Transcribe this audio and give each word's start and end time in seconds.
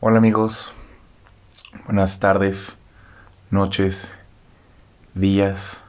Hola 0.00 0.18
amigos, 0.18 0.70
buenas 1.86 2.20
tardes, 2.20 2.76
noches, 3.50 4.16
días. 5.12 5.82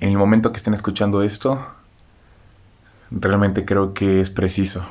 En 0.00 0.08
el 0.08 0.18
momento 0.18 0.50
que 0.50 0.56
estén 0.56 0.74
escuchando 0.74 1.22
esto, 1.22 1.64
realmente 3.12 3.64
creo 3.64 3.94
que 3.94 4.20
es 4.20 4.30
preciso. 4.30 4.84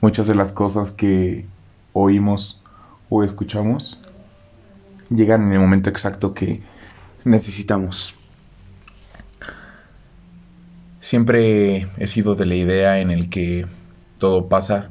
Muchas 0.00 0.28
de 0.28 0.36
las 0.36 0.52
cosas 0.52 0.92
que 0.92 1.46
oímos 1.94 2.62
o 3.08 3.24
escuchamos 3.24 3.98
llegan 5.08 5.42
en 5.42 5.54
el 5.54 5.58
momento 5.58 5.90
exacto 5.90 6.32
que 6.32 6.62
necesitamos. 7.24 8.14
Siempre 11.00 11.88
he 11.96 12.06
sido 12.06 12.36
de 12.36 12.46
la 12.46 12.54
idea 12.54 13.00
en 13.00 13.10
el 13.10 13.30
que 13.30 13.66
todo 14.18 14.48
pasa 14.48 14.90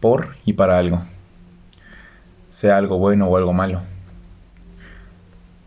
por 0.00 0.34
y 0.46 0.54
para 0.54 0.78
algo 0.78 1.02
sea 2.50 2.76
algo 2.76 2.98
bueno 2.98 3.26
o 3.26 3.36
algo 3.36 3.52
malo. 3.52 3.82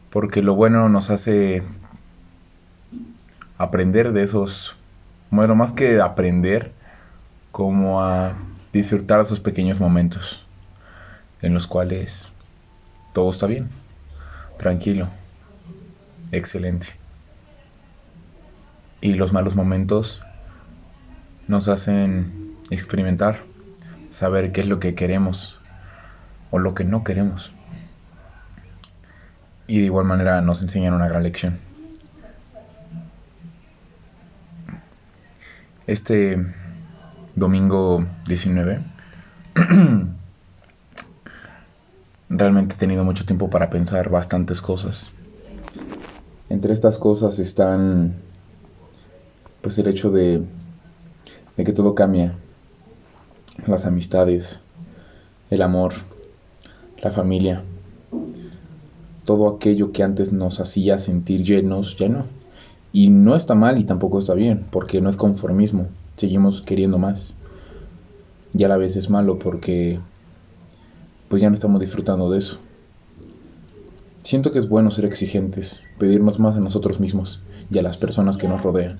Porque 0.09 0.41
lo 0.41 0.55
bueno 0.55 0.89
nos 0.89 1.09
hace 1.09 1.63
aprender 3.57 4.11
de 4.11 4.23
esos, 4.23 4.75
bueno, 5.29 5.55
más 5.55 5.71
que 5.71 6.01
aprender, 6.01 6.71
como 7.51 8.01
a 8.01 8.33
disfrutar 8.73 9.19
esos 9.21 9.39
pequeños 9.39 9.79
momentos 9.79 10.45
en 11.41 11.53
los 11.53 11.67
cuales 11.67 12.31
todo 13.13 13.29
está 13.29 13.47
bien, 13.47 13.69
tranquilo, 14.57 15.07
excelente. 16.31 16.87
Y 19.01 19.13
los 19.13 19.33
malos 19.33 19.55
momentos 19.55 20.21
nos 21.47 21.67
hacen 21.67 22.55
experimentar, 22.69 23.43
saber 24.11 24.51
qué 24.51 24.61
es 24.61 24.67
lo 24.67 24.79
que 24.79 24.95
queremos 24.95 25.60
o 26.51 26.59
lo 26.59 26.75
que 26.75 26.83
no 26.83 27.03
queremos. 27.03 27.53
Y 29.67 29.79
de 29.79 29.85
igual 29.85 30.05
manera 30.05 30.41
nos 30.41 30.61
enseñan 30.61 30.93
una 30.93 31.07
gran 31.07 31.23
lección. 31.23 31.57
Este 35.87 36.45
domingo 37.35 38.05
19 38.27 38.81
realmente 42.29 42.75
he 42.75 42.77
tenido 42.77 43.03
mucho 43.03 43.25
tiempo 43.25 43.49
para 43.49 43.69
pensar 43.69 44.09
bastantes 44.09 44.61
cosas. 44.61 45.11
Entre 46.49 46.73
estas 46.73 46.97
cosas 46.97 47.39
están 47.39 48.15
pues 49.61 49.77
el 49.79 49.87
hecho 49.87 50.11
de, 50.11 50.43
de 51.55 51.63
que 51.63 51.71
todo 51.73 51.95
cambia. 51.95 52.35
Las 53.67 53.85
amistades, 53.85 54.59
el 55.49 55.61
amor, 55.61 55.93
la 57.01 57.11
familia, 57.11 57.63
todo 59.25 59.47
aquello 59.49 59.91
que 59.91 60.03
antes 60.03 60.31
nos 60.31 60.59
hacía 60.59 60.99
sentir 60.99 61.43
llenos, 61.43 61.97
ya 61.97 62.09
no. 62.09 62.25
Y 62.93 63.09
no 63.09 63.35
está 63.35 63.55
mal 63.55 63.77
y 63.77 63.85
tampoco 63.85 64.19
está 64.19 64.33
bien, 64.33 64.65
porque 64.69 65.01
no 65.01 65.09
es 65.09 65.17
conformismo, 65.17 65.87
seguimos 66.15 66.61
queriendo 66.61 66.97
más. 66.97 67.35
Y 68.53 68.63
a 68.63 68.67
la 68.67 68.77
vez 68.77 68.95
es 68.95 69.09
malo 69.09 69.39
porque 69.39 69.99
pues 71.29 71.41
ya 71.41 71.49
no 71.49 71.55
estamos 71.55 71.79
disfrutando 71.79 72.29
de 72.29 72.39
eso. 72.39 72.57
Siento 74.23 74.51
que 74.51 74.59
es 74.59 74.67
bueno 74.67 74.91
ser 74.91 75.05
exigentes, 75.05 75.87
pedirnos 75.97 76.39
más 76.39 76.57
a 76.57 76.59
nosotros 76.59 76.99
mismos 76.99 77.41
y 77.71 77.79
a 77.79 77.81
las 77.81 77.97
personas 77.97 78.37
que 78.37 78.49
nos 78.49 78.61
rodean. 78.61 78.99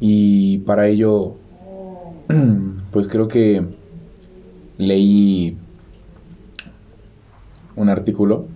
Y 0.00 0.58
para 0.58 0.86
ello, 0.86 1.34
pues 2.92 3.08
creo 3.08 3.28
que 3.28 3.66
leí 4.88 5.56
un 7.76 7.88
artículo 7.88 8.46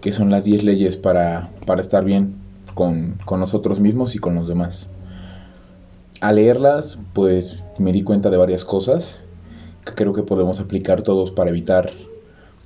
que 0.00 0.12
son 0.12 0.30
las 0.30 0.44
10 0.44 0.64
leyes 0.64 0.96
para, 0.96 1.50
estar 1.78 2.04
bien 2.04 2.34
con, 2.74 3.18
con, 3.24 3.40
nosotros 3.40 3.80
mismos 3.80 4.14
y 4.14 4.18
con 4.18 4.34
los 4.34 4.48
demás. 4.48 4.90
Al 6.20 6.36
leerlas, 6.36 6.98
pues 7.12 7.62
me 7.78 7.92
di 7.92 8.02
cuenta 8.02 8.30
de 8.30 8.36
varias 8.36 8.64
cosas 8.64 9.24
que 9.84 9.94
creo 9.94 10.12
que 10.12 10.22
podemos 10.22 10.60
aplicar 10.60 11.02
todos 11.02 11.30
para 11.30 11.50
evitar 11.50 11.90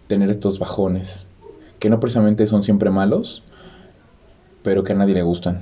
tener 0.08 0.30
estos 0.30 0.58
bajones, 0.58 1.26
que 1.78 1.90
no 1.90 2.00
precisamente 2.00 2.46
son 2.46 2.62
siempre 2.62 2.90
malos, 2.90 3.44
pero 4.62 4.82
que 4.82 4.92
a 4.92 4.96
nadie 4.96 5.14
le 5.14 5.22
gustan. 5.22 5.60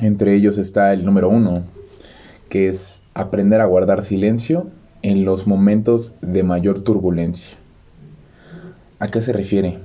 Entre 0.00 0.34
ellos 0.34 0.58
está 0.58 0.92
el 0.92 1.04
número 1.04 1.28
uno, 1.28 1.62
que 2.48 2.68
es 2.68 3.02
aprender 3.14 3.60
a 3.60 3.66
guardar 3.66 4.02
silencio 4.02 4.68
en 5.02 5.24
los 5.24 5.46
momentos 5.46 6.12
de 6.20 6.42
mayor 6.42 6.80
turbulencia. 6.82 7.58
¿A 8.98 9.08
qué 9.08 9.20
se 9.20 9.32
refiere? 9.32 9.78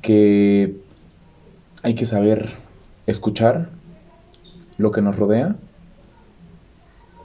Que 0.00 0.76
hay 1.82 1.94
que 1.94 2.06
saber 2.06 2.48
escuchar 3.06 3.70
lo 4.78 4.90
que 4.90 5.02
nos 5.02 5.16
rodea 5.16 5.56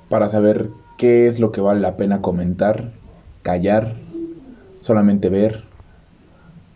para 0.09 0.27
saber 0.27 0.69
qué 0.97 1.25
es 1.25 1.39
lo 1.39 1.51
que 1.51 1.61
vale 1.61 1.79
la 1.79 1.95
pena 1.95 2.21
comentar, 2.21 2.91
callar, 3.43 3.95
solamente 4.81 5.29
ver 5.29 5.63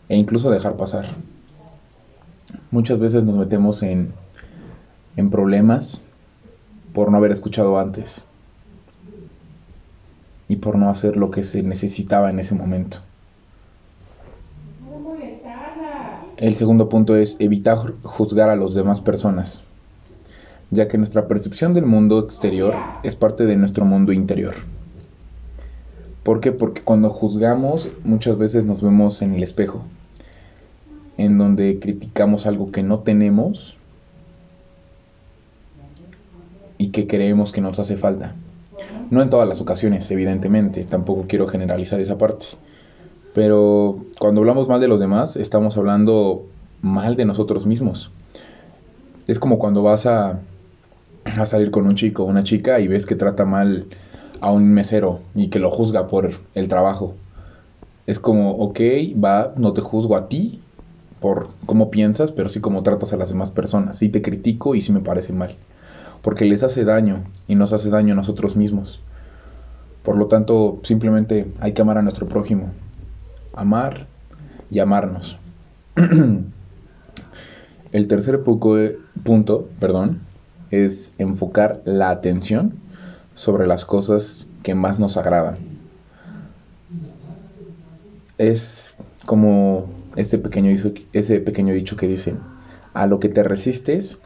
e 0.07 0.15
incluso 0.15 0.49
dejar 0.49 0.77
pasar. 0.77 1.05
Muchas 2.71 2.99
veces 2.99 3.23
nos 3.23 3.37
metemos 3.37 3.83
en, 3.83 4.13
en 5.17 5.29
problemas 5.29 6.01
por 6.93 7.11
no 7.11 7.17
haber 7.17 7.31
escuchado 7.31 7.77
antes 7.77 8.23
y 10.47 10.57
por 10.57 10.78
no 10.78 10.89
hacer 10.89 11.17
lo 11.17 11.31
que 11.31 11.44
se 11.44 11.63
necesitaba 11.63 12.29
en 12.29 12.39
ese 12.39 12.56
momento. 12.56 13.00
El 16.38 16.56
segundo 16.56 16.89
punto 16.89 17.16
es 17.16 17.38
evitar 17.39 17.78
juzgar 18.03 18.50
a 18.50 18.57
las 18.57 18.73
demás 18.73 19.00
personas, 19.00 19.63
ya 20.69 20.89
que 20.89 20.97
nuestra 20.97 21.28
percepción 21.29 21.73
del 21.73 21.85
mundo 21.85 22.19
exterior 22.19 22.75
es 23.03 23.16
parte 23.16 23.45
de 23.45 23.55
nuestro 23.55 23.85
mundo 23.85 24.11
interior. 24.11 24.53
¿Por 26.23 26.41
qué? 26.41 26.51
Porque 26.51 26.81
cuando 26.81 27.09
juzgamos 27.09 27.89
muchas 28.03 28.38
veces 28.38 28.66
nos 28.66 28.81
vemos 28.81 29.22
en 29.22 29.35
el 29.35 29.44
espejo, 29.44 29.84
en 31.17 31.38
donde 31.38 31.79
criticamos 31.79 32.45
algo 32.45 32.72
que 32.72 32.84
no 32.84 33.00
tenemos 33.00 33.78
y 36.78 36.89
que 36.89 37.07
creemos 37.07 37.53
que 37.53 37.61
nos 37.61 37.79
hace 37.79 37.95
falta. 37.95 38.35
No 39.09 39.22
en 39.22 39.29
todas 39.29 39.47
las 39.47 39.61
ocasiones, 39.61 40.09
evidentemente, 40.09 40.83
tampoco 40.83 41.25
quiero 41.28 41.47
generalizar 41.47 42.00
esa 42.00 42.17
parte. 42.17 42.47
Pero 43.33 43.97
cuando 44.17 44.41
hablamos 44.41 44.67
mal 44.67 44.79
de 44.79 44.88
los 44.88 45.00
demás, 45.00 45.35
estamos 45.35 45.78
hablando 45.78 46.45
mal 46.81 47.16
de 47.16 47.25
nosotros 47.25 47.66
mismos. 47.66 48.11
Es 49.28 49.39
como 49.39 49.59
cuando 49.59 49.84
vas 49.84 50.05
a, 50.05 50.39
salir 51.45 51.72
con 51.72 51.85
un 51.85 51.95
chico 51.95 52.23
o 52.23 52.28
una 52.28 52.44
chica 52.44 52.79
y 52.79 52.88
ves 52.88 53.05
que 53.05 53.16
trata 53.16 53.45
mal 53.45 53.88
a 54.41 54.51
un 54.51 54.73
mesero 54.73 55.19
y 55.34 55.50
que 55.50 55.59
lo 55.59 55.69
juzga 55.69 56.07
por 56.07 56.31
el 56.53 56.67
trabajo. 56.67 57.16
Es 58.07 58.19
como, 58.19 58.51
ok, 58.51 58.79
va, 59.23 59.53
no 59.57 59.73
te 59.73 59.81
juzgo 59.81 60.16
a 60.16 60.29
ti 60.29 60.61
por 61.19 61.50
cómo 61.66 61.89
piensas, 61.89 62.31
pero 62.31 62.50
sí 62.50 62.61
como 62.61 62.84
tratas 62.84 63.13
a 63.13 63.17
las 63.17 63.29
demás 63.29 63.51
personas. 63.51 63.97
Sí 63.97 64.09
te 64.09 64.22
critico 64.22 64.75
y 64.75 64.81
sí 64.81 64.91
me 64.91 65.00
parece 65.01 65.34
mal 65.34 65.57
porque 66.25 66.45
les 66.45 66.63
hace 66.63 66.85
daño 66.85 67.23
y 67.47 67.53
nos 67.53 67.71
hace 67.71 67.91
daño 67.91 68.13
a 68.13 68.15
nosotros 68.15 68.55
mismos. 68.55 68.99
Por 70.01 70.17
lo 70.17 70.25
tanto, 70.25 70.79
simplemente 70.81 71.45
hay 71.59 71.73
que 71.73 71.83
amar 71.83 71.99
a 71.99 72.01
nuestro 72.01 72.27
prójimo. 72.27 72.71
Amar 73.53 74.07
y 74.71 74.79
amarnos. 74.79 75.37
El 77.91 78.07
tercer 78.07 78.41
punto, 78.41 79.69
perdón, 79.79 80.21
es 80.71 81.13
enfocar 81.19 81.83
la 81.85 82.09
atención 82.09 82.73
sobre 83.35 83.67
las 83.67 83.85
cosas 83.85 84.47
que 84.63 84.73
más 84.73 84.97
nos 84.97 85.17
agradan. 85.17 85.57
Es 88.39 88.95
como 89.28 89.85
este 90.16 90.39
pequeño, 90.39 90.75
ese 91.13 91.39
pequeño 91.39 91.71
dicho 91.75 91.95
que 91.95 92.07
dice, 92.07 92.33
a 92.95 93.05
lo 93.05 93.19
que 93.19 93.29
te 93.29 93.43
resistes, 93.43 94.17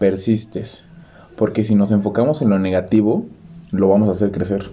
persistes. 0.00 0.88
Porque 1.36 1.64
si 1.64 1.74
nos 1.74 1.90
enfocamos 1.90 2.42
en 2.42 2.50
lo 2.50 2.58
negativo, 2.58 3.26
lo 3.72 3.88
vamos 3.88 4.08
a 4.08 4.12
hacer 4.12 4.30
crecer. 4.30 4.70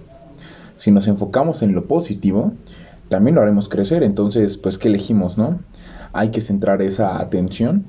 Si 0.76 0.92
nos 0.92 1.08
enfocamos 1.08 1.62
en 1.64 1.74
lo 1.74 1.86
positivo, 1.86 2.54
también 3.10 3.36
lo 3.36 3.42
haremos 3.42 3.68
crecer. 3.68 4.04
Entonces, 4.04 4.58
pues, 4.58 4.78
¿qué 4.78 4.88
elegimos, 4.88 5.38
no? 5.38 5.60
Hay 6.14 6.30
que 6.30 6.42
centrar 6.42 6.82
esa 6.82 7.20
atención 7.20 7.86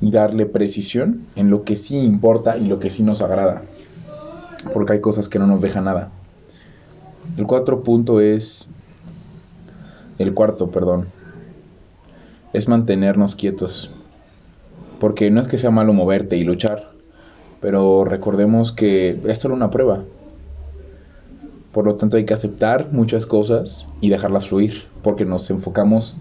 y 0.00 0.10
darle 0.10 0.46
precisión 0.46 1.26
en 1.36 1.50
lo 1.50 1.64
que 1.64 1.76
sí 1.76 1.98
importa 1.98 2.56
y 2.56 2.66
lo 2.66 2.78
que 2.78 2.90
sí 2.90 3.02
nos 3.02 3.20
agrada. 3.20 3.62
Porque 4.72 4.94
hay 4.94 5.00
cosas 5.00 5.28
que 5.28 5.38
no 5.38 5.46
nos 5.46 5.60
dejan 5.60 5.84
nada. 5.84 6.10
El 7.36 7.46
cuarto 7.46 7.82
punto 7.82 8.20
es. 8.20 8.68
El 10.18 10.32
cuarto, 10.32 10.70
perdón. 10.70 11.06
Es 12.52 12.68
mantenernos 12.68 13.36
quietos. 13.36 13.90
Porque 15.00 15.30
no 15.30 15.40
es 15.40 15.48
que 15.48 15.58
sea 15.58 15.70
malo 15.70 15.92
moverte 15.92 16.36
y 16.36 16.44
luchar 16.44 16.93
pero 17.64 18.04
recordemos 18.04 18.72
que 18.72 19.18
es 19.26 19.38
solo 19.38 19.54
una 19.54 19.70
prueba. 19.70 20.04
Por 21.72 21.86
lo 21.86 21.94
tanto 21.94 22.18
hay 22.18 22.26
que 22.26 22.34
aceptar 22.34 22.92
muchas 22.92 23.24
cosas 23.24 23.88
y 24.02 24.10
dejarlas 24.10 24.48
fluir, 24.48 24.82
porque 25.02 25.24
nos 25.24 25.48
enfocamos 25.48 26.14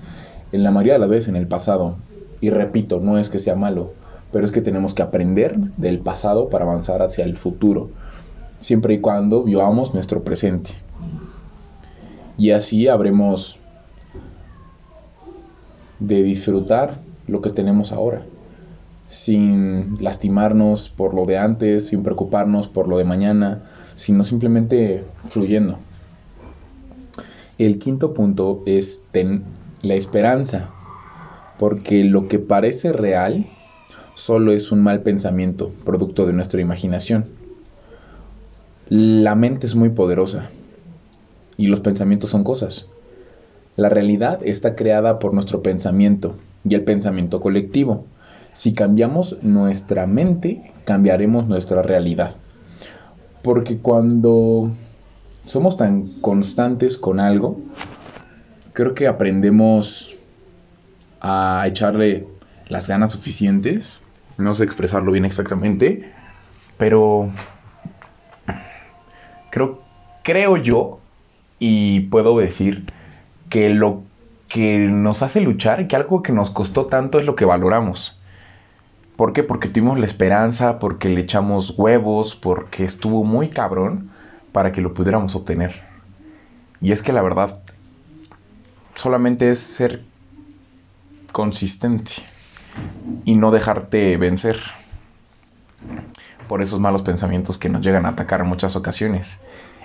en 0.54 0.64
la 0.64 0.72
mayoría 0.72 0.94
de 0.94 1.00
las 1.00 1.10
veces 1.10 1.28
en 1.28 1.36
el 1.36 1.48
pasado. 1.48 1.98
Y 2.40 2.50
repito, 2.50 3.02
no 3.02 3.18
es 3.18 3.30
que 3.30 3.40
sea 3.40 3.58
malo, 3.58 3.92
pero 4.32 4.46
es 4.46 4.54
que 4.54 4.62
tenemos 4.62 4.94
que 4.94 5.02
aprender 5.02 5.58
del 5.76 6.00
pasado 6.00 6.48
para 6.48 6.64
avanzar 6.64 7.02
hacia 7.02 7.26
el 7.26 7.36
futuro, 7.36 7.90
siempre 8.60 8.94
y 8.94 9.00
cuando 9.00 9.44
vivamos 9.44 9.94
nuestro 9.94 10.24
presente. 10.24 10.70
Y 12.38 12.52
así 12.52 12.88
habremos 12.88 13.60
de 16.00 16.24
disfrutar 16.24 16.96
lo 17.28 17.42
que 17.42 17.50
tenemos 17.50 17.92
ahora, 17.92 18.24
sin 19.14 20.02
lastimarnos 20.02 20.90
por 20.90 21.14
lo 21.14 21.26
de 21.26 21.38
antes, 21.38 21.88
sin 21.88 22.04
preocuparnos 22.04 22.68
por 22.68 22.88
lo 22.88 22.98
de 22.98 23.04
mañana, 23.04 23.64
sino 23.96 24.24
simplemente 24.24 25.04
fluyendo. 25.28 25.78
El 27.60 27.78
quinto 27.78 28.14
punto 28.14 28.64
es 28.66 29.02
la 29.84 29.94
esperanza, 29.94 30.72
porque 31.60 32.04
lo 32.04 32.28
que 32.28 32.40
parece 32.40 32.92
real 32.92 33.46
solo 34.16 34.52
es 34.52 34.72
un 34.72 34.82
mal 34.82 35.02
pensamiento, 35.04 35.72
producto 35.86 36.26
de 36.26 36.34
nuestra 36.34 36.62
imaginación. 36.62 37.26
La 38.90 39.36
mente 39.36 39.68
es 39.68 39.76
muy 39.76 39.90
poderosa 39.90 40.50
y 41.56 41.68
los 41.68 41.80
pensamientos 41.82 42.32
son 42.32 42.44
cosas. 42.44 42.88
La 43.76 43.90
realidad 43.90 44.40
está 44.44 44.76
creada 44.76 45.20
por 45.20 45.34
nuestro 45.34 45.62
pensamiento 45.62 46.36
y 46.68 46.74
el 46.74 46.84
pensamiento 46.84 47.40
colectivo. 47.40 48.06
Si 48.54 48.74
cambiamos 48.74 49.38
nuestra 49.42 50.08
mente, 50.08 50.72
cambiaremos 50.86 51.48
nuestra 51.48 51.82
realidad. 51.82 52.36
Porque 53.42 53.78
cuando 53.78 54.72
somos 55.46 55.76
tan 55.78 56.08
constantes 56.22 56.98
con 56.98 57.20
algo, 57.20 57.60
creo 58.74 58.94
que 58.96 59.08
aprendemos 59.08 60.16
a 61.20 61.64
echarle 61.68 62.28
las 62.68 62.88
ganas 62.88 63.12
suficientes. 63.12 64.02
No 64.38 64.54
sé 64.54 64.64
expresarlo 64.64 65.12
bien 65.12 65.26
exactamente, 65.26 66.12
pero 66.78 67.30
creo, 69.52 69.82
creo 70.24 70.58
yo 70.58 71.00
y 71.60 72.02
puedo 72.02 72.38
decir 72.40 72.86
que 73.50 73.70
lo 73.70 74.02
que 74.48 74.80
nos 74.80 75.22
hace 75.22 75.42
luchar, 75.42 75.88
que 75.88 75.96
algo 75.96 76.24
que 76.24 76.34
nos 76.34 76.50
costó 76.52 76.88
tanto 76.88 77.20
es 77.20 77.26
lo 77.26 77.36
que 77.36 77.46
valoramos. 77.46 78.20
¿Por 79.16 79.34
qué? 79.34 79.44
Porque 79.44 79.70
tuvimos 79.70 80.00
la 80.00 80.06
esperanza, 80.06 80.80
porque 80.80 81.10
le 81.10 81.22
echamos 81.22 81.78
huevos, 81.78 82.36
porque 82.36 82.84
estuvo 82.84 83.24
muy 83.24 83.50
cabrón 83.50 84.10
para 84.52 84.72
que 84.72 84.82
lo 84.82 84.94
pudiéramos 84.94 85.36
obtener. 85.36 85.84
Y 86.82 86.92
es 86.92 87.02
que 87.02 87.14
la 87.14 87.22
verdad, 87.22 87.62
solamente 88.96 89.52
es 89.52 89.60
ser 89.60 90.04
consistente 91.32 92.14
y 93.24 93.36
no 93.36 93.52
dejarte 93.52 94.18
vencer 94.18 94.60
por 96.48 96.62
esos 96.62 96.80
malos 96.80 97.04
pensamientos 97.04 97.58
que 97.58 97.70
nos 97.70 97.82
llegan 97.82 98.06
a 98.06 98.10
atacar 98.10 98.42
en 98.42 98.48
muchas 98.48 98.76
ocasiones. 98.76 99.40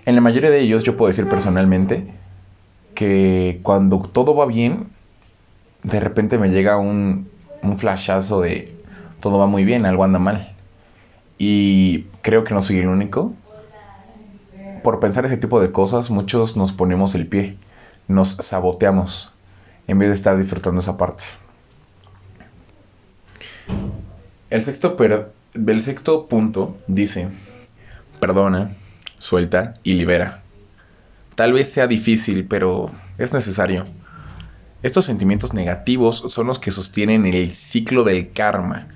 En 0.06 0.14
la 0.14 0.20
mayoría 0.20 0.50
de 0.50 0.60
ellos 0.60 0.84
yo 0.84 0.96
puedo 0.96 1.08
decir 1.08 1.28
personalmente 1.28 2.14
que 2.94 3.60
cuando 3.62 3.98
todo 4.00 4.34
va 4.34 4.46
bien, 4.46 4.88
de 5.82 6.00
repente 6.00 6.38
me 6.38 6.50
llega 6.50 6.78
un, 6.78 7.28
un 7.62 7.78
flashazo 7.78 8.40
de 8.40 8.77
todo 9.20 9.38
va 9.38 9.47
muy 9.47 9.65
bien, 9.65 9.87
algo 9.87 10.05
anda 10.05 10.19
mal. 10.19 10.55
Y 11.38 12.05
creo 12.23 12.44
que 12.44 12.55
no 12.55 12.62
soy 12.62 12.79
el 12.79 12.88
único. 12.88 13.35
Por 14.82 15.00
pensar 15.00 15.25
ese 15.26 15.37
tipo 15.37 15.61
de 15.61 15.73
cosas, 15.73 16.11
muchos 16.11 16.56
nos 16.56 16.73
ponemos 16.73 17.15
el 17.15 17.26
pie, 17.26 17.56
nos 18.06 18.31
saboteamos, 18.31 19.32
en 19.87 19.99
vez 19.99 20.09
de 20.09 20.15
estar 20.15 20.37
disfrutando 20.37 20.81
esa 20.81 20.97
parte. 20.97 21.25
El 24.50 24.62
sexto, 24.62 24.97
punto 26.29 26.79
dice, 26.87 27.29
perdona, 28.21 28.71
suelta 29.19 29.75
y 29.82 29.94
libera. 29.94 30.43
Tal 31.35 31.53
vez 31.53 31.71
sea 31.71 31.87
difícil, 31.87 32.47
pero 32.47 32.91
es 33.19 33.32
necesario. 33.32 33.85
Estos 34.82 35.05
sentimientos 35.05 35.55
negativos 35.55 36.25
son 36.29 36.47
los 36.47 36.59
que 36.59 36.71
sostienen 36.71 37.26
el 37.26 37.53
ciclo 37.53 38.05
del 38.05 38.32
karma. 38.32 38.88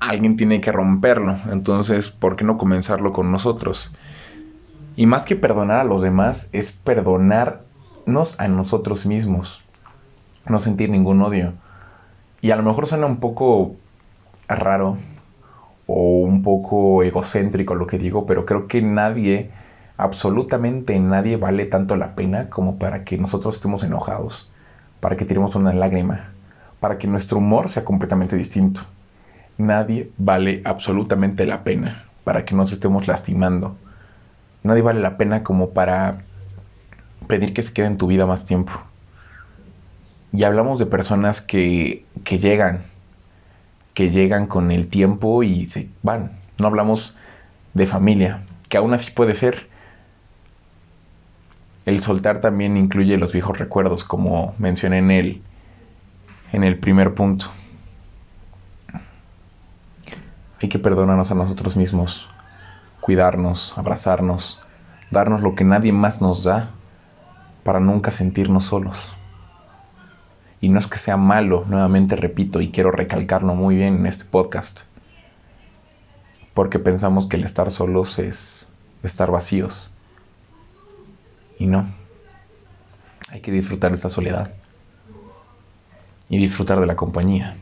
Alguien 0.00 0.36
tiene 0.36 0.60
que 0.60 0.72
romperlo, 0.72 1.36
entonces, 1.50 2.10
¿por 2.10 2.36
qué 2.36 2.44
no 2.44 2.56
comenzarlo 2.56 3.12
con 3.12 3.32
nosotros? 3.32 3.92
Y 4.96 5.06
más 5.06 5.24
que 5.24 5.36
perdonar 5.36 5.80
a 5.80 5.84
los 5.84 6.02
demás, 6.02 6.48
es 6.52 6.72
perdonarnos 6.72 8.38
a 8.38 8.48
nosotros 8.48 9.06
mismos. 9.06 9.62
No 10.46 10.60
sentir 10.60 10.90
ningún 10.90 11.20
odio. 11.22 11.52
Y 12.40 12.52
a 12.52 12.56
lo 12.56 12.62
mejor 12.62 12.86
suena 12.86 13.06
un 13.06 13.18
poco 13.18 13.76
raro 14.48 14.96
o 15.86 16.20
un 16.20 16.42
poco 16.42 17.02
egocéntrico 17.02 17.74
lo 17.74 17.86
que 17.86 17.98
digo, 17.98 18.26
pero 18.26 18.46
creo 18.46 18.68
que 18.68 18.82
nadie, 18.82 19.50
absolutamente 19.96 20.98
nadie 21.00 21.36
vale 21.36 21.64
tanto 21.64 21.96
la 21.96 22.14
pena 22.14 22.50
como 22.50 22.78
para 22.78 23.04
que 23.04 23.18
nosotros 23.18 23.56
estemos 23.56 23.82
enojados, 23.82 24.50
para 25.00 25.16
que 25.16 25.24
tiremos 25.24 25.56
una 25.56 25.72
lágrima, 25.72 26.30
para 26.78 26.98
que 26.98 27.06
nuestro 27.08 27.38
humor 27.38 27.68
sea 27.68 27.84
completamente 27.84 28.36
distinto. 28.36 28.82
Nadie 29.58 30.10
vale 30.16 30.62
absolutamente 30.64 31.44
la 31.44 31.64
pena 31.64 32.04
para 32.24 32.44
que 32.44 32.54
nos 32.54 32.72
estemos 32.72 33.06
lastimando. 33.06 33.76
Nadie 34.62 34.82
vale 34.82 35.00
la 35.00 35.16
pena 35.16 35.42
como 35.42 35.70
para 35.70 36.22
pedir 37.26 37.52
que 37.52 37.62
se 37.62 37.72
quede 37.72 37.86
en 37.86 37.98
tu 37.98 38.06
vida 38.06 38.24
más 38.24 38.44
tiempo. 38.44 38.72
Y 40.32 40.44
hablamos 40.44 40.78
de 40.78 40.86
personas 40.86 41.40
que, 41.40 42.04
que 42.24 42.38
llegan 42.38 42.82
que 43.98 44.10
llegan 44.10 44.46
con 44.46 44.70
el 44.70 44.86
tiempo 44.86 45.42
y 45.42 45.66
se 45.66 45.88
van. 46.04 46.30
No 46.56 46.68
hablamos 46.68 47.16
de 47.74 47.84
familia, 47.84 48.44
que 48.68 48.76
aún 48.76 48.94
así 48.94 49.10
puede 49.10 49.34
ser. 49.34 49.66
El 51.84 52.00
soltar 52.00 52.40
también 52.40 52.76
incluye 52.76 53.16
los 53.16 53.32
viejos 53.32 53.58
recuerdos, 53.58 54.04
como 54.04 54.54
mencioné 54.56 54.98
en 54.98 55.10
el, 55.10 55.42
en 56.52 56.62
el 56.62 56.78
primer 56.78 57.14
punto. 57.14 57.46
Hay 60.60 60.68
que 60.68 60.78
perdonarnos 60.78 61.30
a 61.30 61.34
nosotros 61.34 61.76
mismos, 61.76 62.28
cuidarnos, 63.00 63.76
abrazarnos, 63.78 64.60
darnos 65.10 65.42
lo 65.42 65.54
que 65.54 65.64
nadie 65.64 65.92
más 65.92 66.20
nos 66.20 66.42
da 66.42 66.70
para 67.62 67.80
nunca 67.80 68.10
sentirnos 68.10 68.64
solos. 68.64 69.14
Y 70.60 70.68
no 70.68 70.78
es 70.78 70.88
que 70.88 70.98
sea 70.98 71.16
malo, 71.16 71.64
nuevamente 71.68 72.16
repito, 72.16 72.60
y 72.60 72.70
quiero 72.70 72.90
recalcarlo 72.90 73.54
muy 73.54 73.76
bien 73.76 73.96
en 73.96 74.06
este 74.06 74.24
podcast. 74.24 74.80
Porque 76.54 76.80
pensamos 76.80 77.28
que 77.28 77.36
el 77.36 77.44
estar 77.44 77.70
solos 77.70 78.18
es 78.18 78.66
estar 79.04 79.30
vacíos. 79.30 79.94
Y 81.58 81.66
no. 81.66 81.86
Hay 83.30 83.40
que 83.40 83.52
disfrutar 83.52 83.92
de 83.92 83.98
esa 83.98 84.08
soledad. 84.08 84.52
Y 86.28 86.38
disfrutar 86.38 86.80
de 86.80 86.86
la 86.86 86.96
compañía 86.96 87.56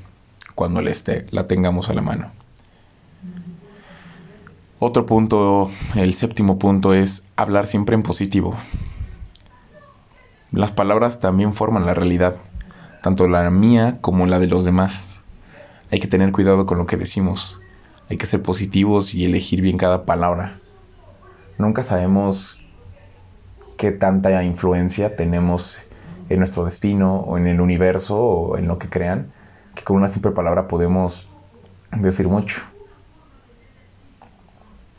cuando 0.54 0.80
la, 0.80 0.90
esté, 0.90 1.26
la 1.30 1.46
tengamos 1.46 1.90
a 1.90 1.92
la 1.92 2.00
mano. 2.00 2.32
Otro 4.78 5.06
punto, 5.06 5.70
el 5.94 6.12
séptimo 6.14 6.58
punto 6.58 6.92
es 6.92 7.24
hablar 7.36 7.66
siempre 7.66 7.94
en 7.94 8.02
positivo. 8.02 8.54
Las 10.52 10.70
palabras 10.70 11.18
también 11.20 11.54
forman 11.54 11.86
la 11.86 11.94
realidad 11.94 12.36
tanto 13.06 13.28
la 13.28 13.48
mía 13.50 13.98
como 14.00 14.26
la 14.26 14.40
de 14.40 14.48
los 14.48 14.64
demás. 14.64 15.04
Hay 15.92 16.00
que 16.00 16.08
tener 16.08 16.32
cuidado 16.32 16.66
con 16.66 16.76
lo 16.76 16.86
que 16.86 16.96
decimos. 16.96 17.60
Hay 18.10 18.16
que 18.16 18.26
ser 18.26 18.42
positivos 18.42 19.14
y 19.14 19.24
elegir 19.24 19.62
bien 19.62 19.78
cada 19.78 20.04
palabra. 20.04 20.58
Nunca 21.56 21.84
sabemos 21.84 22.60
qué 23.76 23.92
tanta 23.92 24.42
influencia 24.42 25.14
tenemos 25.14 25.80
en 26.28 26.40
nuestro 26.40 26.64
destino 26.64 27.18
o 27.20 27.38
en 27.38 27.46
el 27.46 27.60
universo 27.60 28.18
o 28.20 28.58
en 28.58 28.66
lo 28.66 28.78
que 28.80 28.88
crean, 28.88 29.32
que 29.76 29.84
con 29.84 29.96
una 29.96 30.08
simple 30.08 30.32
palabra 30.32 30.66
podemos 30.66 31.28
decir 31.92 32.26
mucho. 32.26 32.62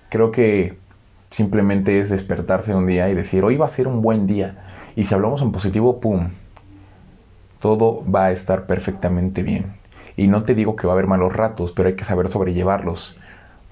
Creo 0.10 0.32
que 0.32 0.78
simplemente 1.30 2.00
es 2.00 2.10
despertarse 2.10 2.74
un 2.74 2.88
día 2.88 3.10
y 3.10 3.16
decir, 3.16 3.44
hoy 3.44 3.58
va 3.58 3.66
a 3.66 3.70
ser 3.70 3.88
un 3.88 4.02
buen 4.02 4.28
día. 4.28 4.64
Y 4.96 5.04
si 5.04 5.14
hablamos 5.14 5.42
en 5.42 5.52
positivo, 5.52 6.00
¡pum! 6.00 6.30
todo 7.60 8.04
va 8.10 8.26
a 8.26 8.32
estar 8.32 8.66
perfectamente 8.66 9.44
bien. 9.44 9.76
Y 10.16 10.28
no 10.28 10.44
te 10.44 10.56
digo 10.56 10.76
que 10.76 10.88
va 10.88 10.94
a 10.94 10.96
haber 10.96 11.08
malos 11.08 11.34
ratos, 11.34 11.72
pero 11.72 11.90
hay 11.90 11.96
que 11.96 12.04
saber 12.04 12.30
sobrellevarlos. 12.30 13.18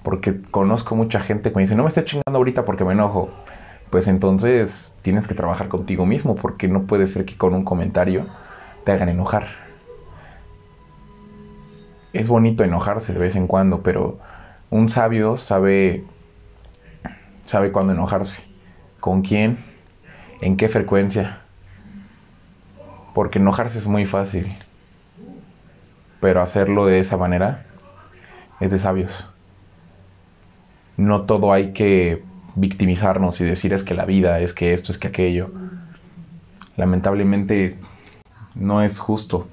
Porque 0.02 0.40
conozco 0.42 0.94
mucha 0.94 1.20
gente 1.20 1.50
que 1.50 1.56
me 1.56 1.62
dice, 1.62 1.74
no 1.74 1.82
me 1.82 1.88
estés 1.88 2.04
chingando 2.04 2.36
ahorita 2.36 2.64
porque 2.64 2.84
me 2.84 2.92
enojo. 2.92 3.30
Pues 3.90 4.06
entonces 4.06 4.92
tienes 5.02 5.26
que 5.26 5.34
trabajar 5.34 5.68
contigo 5.68 6.06
mismo 6.06 6.34
porque 6.36 6.68
no 6.68 6.82
puede 6.82 7.06
ser 7.06 7.24
que 7.24 7.36
con 7.36 7.54
un 7.54 7.64
comentario 7.64 8.26
te 8.84 8.92
hagan 8.92 9.08
enojar. 9.08 9.48
Es 12.12 12.28
bonito 12.28 12.64
enojarse 12.64 13.12
de 13.12 13.18
vez 13.18 13.36
en 13.36 13.46
cuando, 13.46 13.82
pero 13.82 14.18
un 14.70 14.90
sabio 14.90 15.38
sabe 15.38 16.04
sabe 17.46 17.72
cuándo 17.72 17.92
enojarse, 17.92 18.42
con 19.00 19.22
quién 19.22 19.58
en 20.40 20.56
qué 20.56 20.68
frecuencia. 20.68 21.40
Porque 23.14 23.38
enojarse 23.38 23.78
es 23.78 23.86
muy 23.86 24.04
fácil, 24.04 24.54
pero 26.20 26.42
hacerlo 26.42 26.86
de 26.86 26.98
esa 26.98 27.16
manera 27.16 27.66
es 28.60 28.70
de 28.70 28.78
sabios. 28.78 29.32
No 30.96 31.22
todo 31.22 31.52
hay 31.52 31.72
que 31.72 32.22
victimizarnos 32.54 33.40
y 33.40 33.44
decir 33.44 33.72
es 33.72 33.84
que 33.84 33.94
la 33.94 34.04
vida, 34.06 34.40
es 34.40 34.54
que 34.54 34.74
esto, 34.74 34.92
es 34.92 34.98
que 34.98 35.08
aquello. 35.08 35.50
Lamentablemente 36.76 37.78
no 38.54 38.82
es 38.82 38.98
justo, 38.98 39.46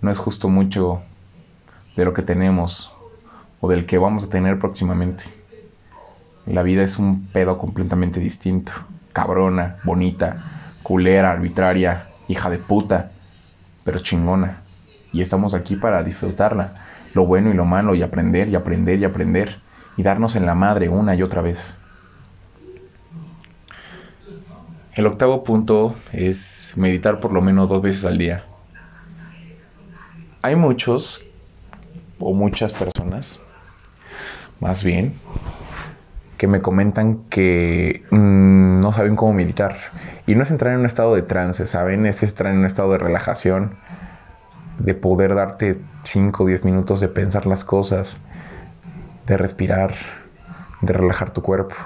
no 0.00 0.10
es 0.10 0.18
justo 0.18 0.48
mucho 0.48 1.02
de 1.96 2.04
lo 2.04 2.12
que 2.14 2.22
tenemos 2.22 2.92
o 3.60 3.68
del 3.68 3.86
que 3.86 3.98
vamos 3.98 4.24
a 4.24 4.28
tener 4.28 4.58
próximamente. 4.58 5.41
La 6.46 6.62
vida 6.62 6.82
es 6.82 6.98
un 6.98 7.26
pedo 7.26 7.58
completamente 7.58 8.18
distinto. 8.18 8.72
Cabrona, 9.12 9.76
bonita, 9.84 10.42
culera, 10.82 11.30
arbitraria, 11.30 12.06
hija 12.28 12.50
de 12.50 12.58
puta, 12.58 13.12
pero 13.84 14.00
chingona. 14.00 14.62
Y 15.12 15.20
estamos 15.20 15.54
aquí 15.54 15.76
para 15.76 16.02
disfrutarla, 16.02 16.86
lo 17.14 17.26
bueno 17.26 17.50
y 17.50 17.54
lo 17.54 17.64
malo, 17.64 17.94
y 17.94 18.02
aprender 18.02 18.48
y 18.48 18.56
aprender 18.56 18.98
y 18.98 19.04
aprender, 19.04 19.60
y 19.96 20.02
darnos 20.02 20.34
en 20.34 20.46
la 20.46 20.54
madre 20.54 20.88
una 20.88 21.14
y 21.14 21.22
otra 21.22 21.42
vez. 21.42 21.76
El 24.94 25.06
octavo 25.06 25.44
punto 25.44 25.94
es 26.12 26.72
meditar 26.76 27.20
por 27.20 27.32
lo 27.32 27.40
menos 27.40 27.68
dos 27.68 27.82
veces 27.82 28.04
al 28.04 28.18
día. 28.18 28.44
Hay 30.42 30.56
muchos 30.56 31.24
o 32.18 32.34
muchas 32.34 32.72
personas, 32.72 33.38
más 34.60 34.82
bien, 34.82 35.14
que 36.42 36.48
me 36.48 36.60
comentan 36.60 37.28
que 37.28 38.04
mm, 38.10 38.80
no 38.80 38.92
saben 38.92 39.14
cómo 39.14 39.32
meditar. 39.32 39.76
Y 40.26 40.34
no 40.34 40.42
es 40.42 40.50
entrar 40.50 40.74
en 40.74 40.80
un 40.80 40.86
estado 40.86 41.14
de 41.14 41.22
trance, 41.22 41.68
¿saben? 41.68 42.04
Es 42.04 42.20
entrar 42.24 42.52
en 42.52 42.58
un 42.58 42.64
estado 42.64 42.90
de 42.90 42.98
relajación, 42.98 43.76
de 44.80 44.94
poder 44.94 45.36
darte 45.36 45.80
5 46.02 46.42
o 46.42 46.46
10 46.48 46.64
minutos 46.64 46.98
de 46.98 47.06
pensar 47.06 47.46
las 47.46 47.62
cosas, 47.62 48.16
de 49.24 49.36
respirar, 49.36 49.94
de 50.80 50.92
relajar 50.92 51.30
tu 51.30 51.42
cuerpo. 51.42 51.76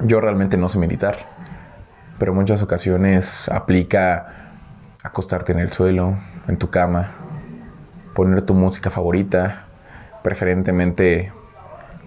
Yo 0.00 0.22
realmente 0.22 0.56
no 0.56 0.70
sé 0.70 0.78
meditar, 0.78 1.18
pero 2.18 2.32
en 2.32 2.38
muchas 2.38 2.62
ocasiones 2.62 3.50
aplica 3.50 4.54
acostarte 5.02 5.52
en 5.52 5.58
el 5.58 5.74
suelo, 5.74 6.16
en 6.48 6.56
tu 6.56 6.70
cama, 6.70 7.10
poner 8.14 8.40
tu 8.46 8.54
música 8.54 8.88
favorita, 8.88 9.66
preferentemente 10.22 11.34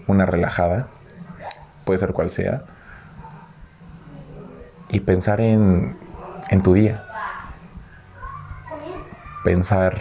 una 0.08 0.26
relajada 0.26 0.88
puede 1.89 1.98
ser 1.98 2.13
cual 2.13 2.29
sea, 2.29 2.62
y 4.89 5.00
pensar 5.00 5.41
en, 5.41 5.96
en 6.51 6.62
tu 6.62 6.75
día. 6.75 7.03
Pensar 9.43 10.00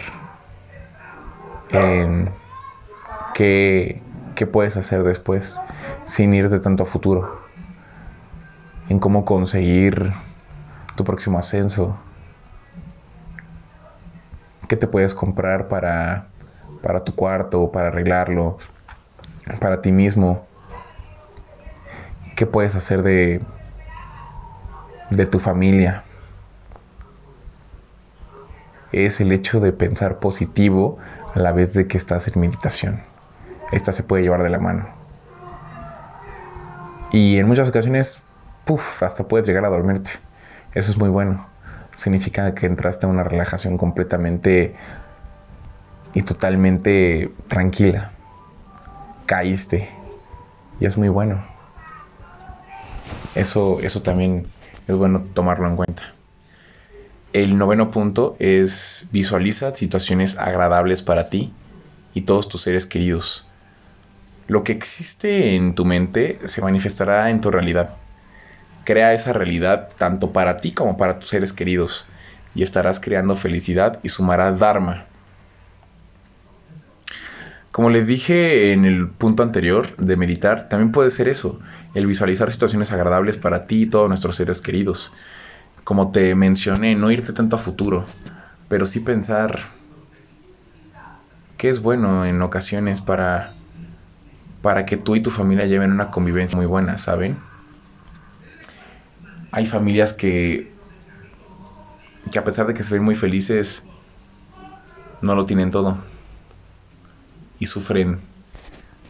en 1.69 2.29
qué, 3.33 4.03
qué 4.35 4.45
puedes 4.45 4.77
hacer 4.77 5.01
después 5.01 5.57
sin 6.05 6.31
irte 6.35 6.59
tanto 6.59 6.83
a 6.83 6.85
futuro. 6.85 7.39
En 8.87 8.99
cómo 8.99 9.25
conseguir 9.25 10.13
tu 10.95 11.03
próximo 11.03 11.39
ascenso. 11.39 11.97
¿Qué 14.67 14.75
te 14.75 14.85
puedes 14.85 15.15
comprar 15.15 15.67
para, 15.69 16.27
para 16.83 17.03
tu 17.03 17.15
cuarto, 17.15 17.71
para 17.71 17.87
arreglarlo, 17.87 18.59
para 19.59 19.81
ti 19.81 19.91
mismo? 19.91 20.48
Qué 22.39 22.45
puedes 22.45 22.73
hacer 22.73 23.03
de, 23.03 23.41
tu 25.25 25.39
familia. 25.39 26.03
Es 28.93 29.19
el 29.19 29.33
hecho 29.33 29.59
de 29.59 29.73
pensar 29.73 30.19
positivo 30.19 30.99
a 31.35 31.39
la 31.39 31.51
vez 31.51 31.73
de 31.73 31.85
que 31.87 31.97
estás 31.97 32.29
en 32.29 32.39
meditación. 32.39 33.01
Esta 33.73 33.91
se 33.91 34.03
puede 34.03 34.23
llevar 34.23 34.41
de 34.41 34.49
la 34.51 34.57
mano. 34.57 34.87
Y 37.11 37.37
en 37.39 37.45
muchas 37.45 37.67
ocasiones, 37.67 38.21
puff, 38.63 39.03
hasta 39.03 39.25
puedes 39.25 39.45
llegar 39.45 39.65
a 39.65 39.69
dormirte. 39.69 40.11
Eso 40.73 40.91
es 40.91 40.97
muy 40.97 41.09
bueno. 41.09 41.45
Significa 41.97 42.55
que 42.55 42.67
entraste 42.67 43.05
a 43.05 43.09
una 43.09 43.25
relajación 43.25 43.77
completamente 43.77 44.75
y 46.13 46.21
totalmente 46.21 47.33
tranquila. 47.49 48.11
Caíste. 49.25 49.89
Y 50.79 50.85
es 50.85 50.97
muy 50.97 51.09
bueno. 51.09 51.58
Eso, 53.33 53.79
eso 53.81 54.01
también 54.01 54.47
es 54.87 54.95
bueno 54.95 55.31
tomarlo 55.33 55.67
en 55.67 55.75
cuenta. 55.75 56.15
El 57.33 57.57
noveno 57.57 57.91
punto 57.91 58.35
es 58.39 59.07
visualiza 59.11 59.75
situaciones 59.75 60.37
agradables 60.37 61.01
para 61.03 61.29
ti 61.29 61.53
y 62.13 62.21
todos 62.21 62.49
tus 62.49 62.61
seres 62.63 62.85
queridos. 62.87 63.53
Lo 64.47 64.63
que 64.63 64.71
existe 64.71 65.55
en 65.55 65.75
tu 65.75 65.85
mente 65.85 66.39
se 66.47 66.61
manifestará 66.61 67.29
en 67.29 67.41
tu 67.41 67.51
realidad. 67.51 68.01
Crea 68.83 69.13
esa 69.13 69.33
realidad 69.33 69.89
tanto 69.97 70.33
para 70.33 70.57
ti 70.61 70.73
como 70.73 70.97
para 70.97 71.19
tus 71.19 71.29
seres 71.29 71.53
queridos 71.53 72.07
y 72.55 72.63
estarás 72.63 72.99
creando 72.99 73.35
felicidad 73.35 73.99
y 74.03 74.09
sumará 74.09 74.51
Dharma. 74.51 75.08
Como 77.79 77.91
les 77.91 78.05
dije 78.05 78.73
en 78.73 78.83
el 78.83 79.07
punto 79.07 79.41
anterior 79.41 79.95
de 79.95 80.17
meditar, 80.17 80.67
también 80.67 80.91
puede 80.91 81.11
ser 81.11 81.29
eso, 81.29 81.61
el 81.93 82.07
visualizar 82.07 82.51
situaciones 82.51 82.91
agradables 82.91 83.37
para 83.37 83.67
ti 83.67 83.83
y 83.83 83.85
todos 83.85 84.09
nuestros 84.09 84.35
seres 84.35 84.59
queridos. 84.59 85.13
Como 85.85 86.11
te 86.11 86.35
mencioné, 86.35 86.95
no 86.95 87.09
irte 87.09 87.31
tanto 87.31 87.55
a 87.55 87.59
futuro, 87.59 88.03
pero 88.67 88.85
sí 88.85 88.99
pensar 88.99 89.61
qué 91.57 91.69
es 91.69 91.81
bueno 91.81 92.25
en 92.25 92.41
ocasiones 92.41 92.99
para 92.99 93.53
para 94.61 94.85
que 94.85 94.97
tú 94.97 95.15
y 95.15 95.21
tu 95.21 95.31
familia 95.31 95.65
lleven 95.65 95.93
una 95.93 96.11
convivencia 96.11 96.57
muy 96.57 96.65
buena, 96.65 96.97
¿saben? 96.97 97.37
Hay 99.53 99.67
familias 99.67 100.11
que 100.11 100.69
que 102.29 102.39
a 102.39 102.43
pesar 102.43 102.67
de 102.67 102.73
que 102.73 102.83
se 102.83 102.95
ven 102.95 103.03
muy 103.05 103.15
felices 103.15 103.85
no 105.21 105.33
lo 105.33 105.45
tienen 105.45 105.71
todo 105.71 106.18
y 107.59 107.67
sufren 107.67 108.19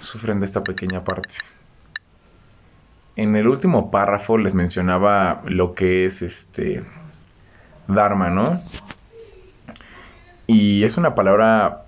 sufren 0.02 0.40
de 0.40 0.46
esta 0.46 0.64
pequeña 0.64 1.02
parte. 1.02 1.36
En 3.16 3.36
el 3.36 3.48
último 3.48 3.92
párrafo 3.92 4.38
les 4.38 4.54
mencionaba 4.54 5.42
lo 5.46 5.76
que 5.76 6.06
es 6.06 6.22
este 6.22 6.84
Dharma, 7.88 8.30
¿no? 8.30 8.62
Y 10.48 10.84
es 10.84 10.98
una 10.98 11.16
palabra 11.16 11.86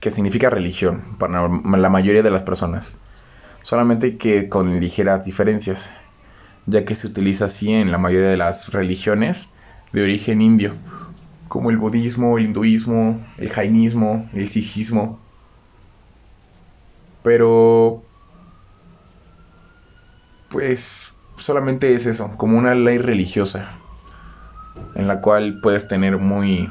que 0.00 0.10
significa 0.10 0.50
religión 0.50 1.02
para 1.18 1.48
la 1.48 1.88
mayoría 1.88 2.22
de 2.22 2.30
las 2.30 2.42
personas. 2.42 2.94
Solamente 3.62 4.16
que 4.16 4.48
con 4.48 4.78
ligeras 4.78 5.24
diferencias, 5.24 5.92
ya 6.66 6.84
que 6.84 6.94
se 6.94 7.06
utiliza 7.06 7.46
así 7.46 7.72
en 7.72 7.90
la 7.90 7.98
mayoría 7.98 8.28
de 8.28 8.36
las 8.36 8.72
religiones 8.72 9.48
de 9.92 10.02
origen 10.02 10.42
indio, 10.42 10.74
como 11.48 11.70
el 11.70 11.76
budismo, 11.76 12.38
el 12.38 12.46
hinduismo, 12.46 13.24
el 13.38 13.48
jainismo, 13.48 14.28
el 14.34 14.48
sijismo. 14.48 15.18
Pero 17.26 18.04
pues 20.48 21.12
solamente 21.38 21.92
es 21.92 22.06
eso, 22.06 22.30
como 22.36 22.56
una 22.56 22.76
ley 22.76 22.98
religiosa, 22.98 23.68
en 24.94 25.08
la 25.08 25.20
cual 25.20 25.58
puedes 25.60 25.88
tener 25.88 26.18
muy, 26.18 26.68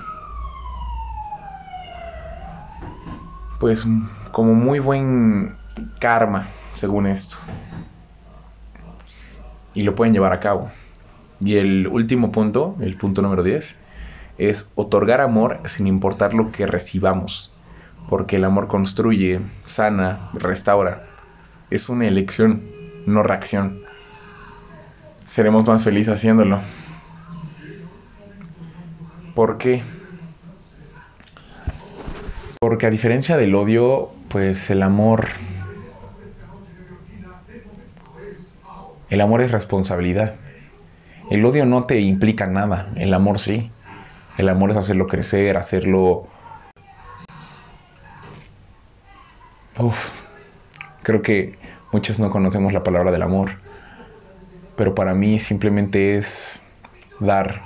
pues 3.60 3.86
como 4.32 4.54
muy 4.54 4.80
buen 4.80 5.58
karma, 6.00 6.48
según 6.76 7.08
esto. 7.08 7.36
Y 9.74 9.84
lo 9.84 9.94
pueden 9.94 10.14
llevar 10.14 10.32
a 10.32 10.40
cabo. 10.40 10.72
Y 11.42 11.58
el 11.58 11.86
último 11.88 12.32
punto, 12.32 12.78
el 12.80 12.96
punto 12.96 13.22
número 13.22 13.44
10, 13.44 13.78
es 14.38 14.72
otorgar 14.76 15.20
amor 15.20 15.60
sin 15.66 15.86
importar 15.86 16.34
lo 16.34 16.54
que 16.54 16.66
recibamos. 16.66 17.55
Porque 18.10 18.36
el 18.36 18.44
amor 18.44 18.68
construye, 18.68 19.42
sana, 19.66 20.30
restaura. 20.34 21.08
Es 21.70 21.90
una 21.90 22.08
elección 22.08 22.64
no 23.06 23.24
reacción. 23.24 23.82
Seremos 25.28 25.68
más 25.68 25.84
felices 25.84 26.14
haciéndolo. 26.14 26.60
¿Por 29.34 29.58
qué? 29.58 29.84
Porque 32.60 32.86
a 32.86 32.90
diferencia 32.90 33.38
del 33.38 33.54
odio, 33.54 34.12
pues 34.30 34.70
el 34.70 34.82
amor... 34.82 35.28
El 39.10 39.22
amor 39.22 39.42
es 39.42 39.52
responsabilidad. 39.52 40.36
El 41.30 41.46
odio 41.46 41.66
no 41.66 41.86
te 41.86 42.00
implica 42.00 42.48
nada, 42.48 42.90
el 42.96 43.14
amor 43.14 43.40
sí. 43.40 43.72
El 44.38 44.50
amor 44.50 44.72
es 44.72 44.78
hacerlo 44.78 45.08
crecer, 45.08 45.58
hacerlo... 45.58 46.28
Uf, 49.78 49.98
creo 51.04 51.22
que 51.22 51.58
Muchos 51.96 52.20
no 52.20 52.30
conocemos 52.30 52.74
la 52.74 52.84
palabra 52.84 53.10
del 53.10 53.22
amor. 53.22 53.52
pero 54.76 54.94
para 54.96 55.14
mí 55.14 55.40
simplemente 55.40 56.18
es 56.18 56.62
dar. 57.22 57.62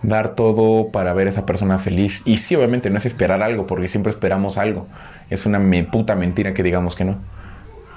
Dar 0.00 0.34
todo 0.34 0.90
para 0.90 1.12
ver 1.12 1.26
a 1.26 1.30
esa 1.30 1.44
persona 1.44 1.78
feliz. 1.78 2.22
Y 2.24 2.38
sí, 2.38 2.56
obviamente 2.56 2.88
no 2.88 2.96
es 2.96 3.04
esperar 3.04 3.42
algo, 3.42 3.66
porque 3.66 3.88
siempre 3.88 4.10
esperamos 4.10 4.56
algo. 4.56 4.86
Es 5.28 5.44
una 5.44 5.60
puta 5.90 6.14
mentira 6.14 6.54
que 6.54 6.62
digamos 6.62 6.96
que 6.96 7.04
no. 7.04 7.18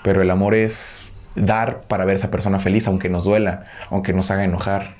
Pero 0.04 0.22
el 0.22 0.30
amor 0.30 0.56
es 0.56 1.10
dar 1.36 1.84
para 1.84 2.04
ver 2.04 2.18
a 2.18 2.20
esa 2.20 2.32
persona 2.32 2.60
feliz, 2.60 2.86
aunque 2.86 3.08
nos 3.08 3.24
duela, 3.24 3.64
aunque 3.90 4.12
nos 4.12 4.30
haga 4.30 4.44
enojar. 4.44 4.96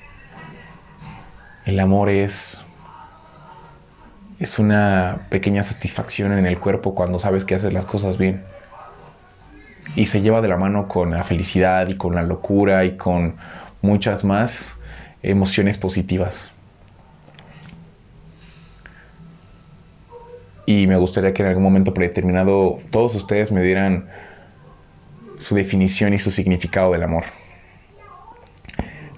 El 1.66 1.78
amor 1.80 2.08
es 2.08 2.64
es 4.42 4.58
una 4.58 5.28
pequeña 5.30 5.62
satisfacción 5.62 6.32
en 6.32 6.46
el 6.46 6.58
cuerpo 6.58 6.96
cuando 6.96 7.20
sabes 7.20 7.44
que 7.44 7.54
haces 7.54 7.72
las 7.72 7.84
cosas 7.84 8.18
bien. 8.18 8.42
Y 9.94 10.06
se 10.06 10.20
lleva 10.20 10.40
de 10.40 10.48
la 10.48 10.56
mano 10.56 10.88
con 10.88 11.12
la 11.12 11.22
felicidad 11.22 11.86
y 11.86 11.96
con 11.96 12.16
la 12.16 12.24
locura 12.24 12.84
y 12.84 12.96
con 12.96 13.36
muchas 13.82 14.24
más 14.24 14.76
emociones 15.22 15.78
positivas. 15.78 16.50
Y 20.66 20.88
me 20.88 20.96
gustaría 20.96 21.32
que 21.32 21.42
en 21.42 21.48
algún 21.48 21.62
momento 21.62 21.94
predeterminado 21.94 22.80
todos 22.90 23.14
ustedes 23.14 23.52
me 23.52 23.62
dieran 23.62 24.08
su 25.38 25.54
definición 25.54 26.14
y 26.14 26.18
su 26.18 26.32
significado 26.32 26.90
del 26.90 27.04
amor. 27.04 27.24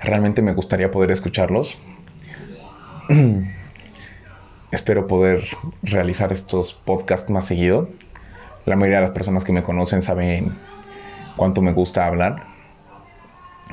Realmente 0.00 0.42
me 0.42 0.52
gustaría 0.52 0.90
poder 0.90 1.12
escucharlos. 1.12 1.78
Espero 4.74 5.06
poder 5.06 5.44
realizar 5.84 6.32
estos 6.32 6.74
podcasts 6.74 7.30
más 7.30 7.46
seguido. 7.46 7.90
La 8.66 8.74
mayoría 8.74 8.98
de 8.98 9.06
las 9.06 9.14
personas 9.14 9.44
que 9.44 9.52
me 9.52 9.62
conocen 9.62 10.02
saben 10.02 10.58
cuánto 11.36 11.62
me 11.62 11.72
gusta 11.72 12.06
hablar. 12.06 12.48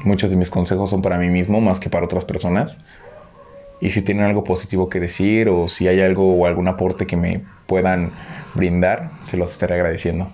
Muchos 0.04 0.30
de 0.30 0.36
mis 0.36 0.52
consejos 0.52 0.92
son 0.92 1.02
para 1.02 1.18
mí 1.18 1.30
mismo 1.30 1.60
más 1.60 1.80
que 1.80 1.90
para 1.90 2.06
otras 2.06 2.24
personas. 2.26 2.78
Y 3.80 3.90
si 3.90 4.04
tienen 4.04 4.26
algo 4.26 4.44
positivo 4.44 4.90
que 4.90 5.00
decir 5.00 5.50
o 5.50 5.68
si 5.68 5.88
hay 5.88 6.02
algo 6.02 6.36
o 6.36 6.46
algún 6.46 6.68
aporte 6.68 7.08
que 7.08 7.18
me 7.18 7.42
puedan 7.66 8.12
brindar, 8.54 9.10
se 9.26 9.38
los 9.38 9.52
estaré 9.52 9.74
agradeciendo. 9.74 10.30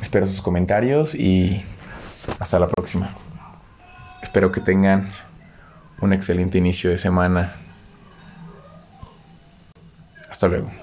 Espero 0.00 0.28
sus 0.28 0.40
comentarios 0.40 1.16
y 1.16 1.64
hasta 2.38 2.60
la 2.60 2.68
próxima. 2.68 3.16
Espero 4.22 4.52
que 4.52 4.60
tengan 4.60 5.10
un 6.00 6.12
excelente 6.12 6.58
inicio 6.58 6.90
de 6.90 6.98
semana. 6.98 7.56
Hasta 10.42 10.48
luego. 10.48 10.81